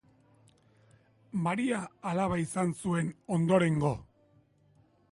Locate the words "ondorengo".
3.39-3.95